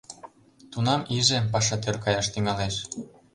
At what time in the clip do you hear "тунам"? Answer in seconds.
0.71-1.01